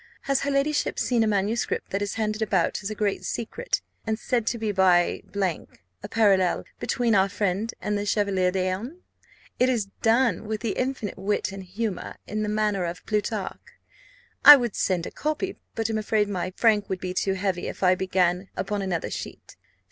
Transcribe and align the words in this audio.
Has 0.21 0.41
her 0.41 0.49
ladyship 0.49 0.97
seen 0.97 1.23
a 1.23 1.27
manuscript 1.27 1.91
that 1.91 2.01
is 2.01 2.15
handed 2.15 2.41
about 2.41 2.81
as 2.81 2.89
a 2.89 2.95
great 2.95 3.23
secret, 3.23 3.83
and 4.03 4.17
said 4.17 4.47
to 4.47 4.57
be 4.57 4.71
by, 4.71 5.21
a 6.01 6.07
parallel 6.09 6.63
between 6.79 7.13
our 7.13 7.29
friend 7.29 7.71
and 7.79 7.95
the 7.95 8.05
Chevalier 8.07 8.49
d'Eon? 8.49 9.01
It 9.59 9.69
is 9.69 9.89
done 10.01 10.47
with 10.47 10.65
infinite 10.65 11.19
wit 11.19 11.51
and 11.51 11.63
humour, 11.63 12.15
in 12.25 12.41
the 12.41 12.49
manner 12.49 12.83
of 12.83 13.05
Plutarch. 13.05 13.59
I 14.43 14.55
would 14.57 14.75
send 14.75 15.05
a 15.05 15.11
copy, 15.11 15.59
but 15.75 15.87
am 15.87 15.99
afraid 15.99 16.27
my 16.27 16.51
frank 16.57 16.89
would 16.89 16.99
be 16.99 17.13
too 17.13 17.33
heavy 17.33 17.67
if 17.67 17.83
I 17.83 17.93
began 17.93 18.49
upon 18.57 18.81
another 18.81 19.11
sheet. 19.11 19.55